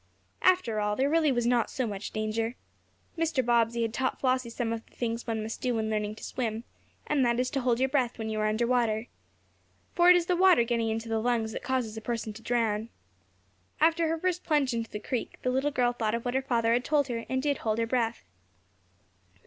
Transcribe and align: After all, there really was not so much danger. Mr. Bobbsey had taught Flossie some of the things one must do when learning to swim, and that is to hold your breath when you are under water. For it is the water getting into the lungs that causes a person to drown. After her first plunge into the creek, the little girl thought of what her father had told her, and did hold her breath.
After 0.41 0.79
all, 0.79 0.95
there 0.95 1.11
really 1.11 1.31
was 1.31 1.45
not 1.45 1.69
so 1.69 1.85
much 1.85 2.09
danger. 2.09 2.55
Mr. 3.15 3.45
Bobbsey 3.45 3.83
had 3.83 3.93
taught 3.93 4.19
Flossie 4.19 4.49
some 4.49 4.73
of 4.73 4.83
the 4.83 4.95
things 4.95 5.27
one 5.27 5.43
must 5.43 5.61
do 5.61 5.75
when 5.75 5.91
learning 5.91 6.15
to 6.15 6.23
swim, 6.23 6.63
and 7.05 7.23
that 7.23 7.39
is 7.39 7.51
to 7.51 7.61
hold 7.61 7.79
your 7.79 7.87
breath 7.87 8.17
when 8.17 8.27
you 8.27 8.39
are 8.39 8.47
under 8.47 8.65
water. 8.65 9.09
For 9.93 10.09
it 10.09 10.15
is 10.15 10.25
the 10.25 10.35
water 10.35 10.63
getting 10.63 10.89
into 10.89 11.07
the 11.07 11.19
lungs 11.21 11.51
that 11.51 11.61
causes 11.61 11.97
a 11.97 12.01
person 12.01 12.33
to 12.33 12.41
drown. 12.41 12.89
After 13.79 14.07
her 14.07 14.17
first 14.17 14.43
plunge 14.43 14.73
into 14.73 14.89
the 14.89 14.99
creek, 14.99 15.37
the 15.43 15.51
little 15.51 15.69
girl 15.69 15.93
thought 15.93 16.15
of 16.15 16.25
what 16.25 16.33
her 16.33 16.41
father 16.41 16.73
had 16.73 16.83
told 16.83 17.07
her, 17.09 17.23
and 17.29 17.39
did 17.43 17.59
hold 17.59 17.77
her 17.77 17.85
breath. 17.85 18.25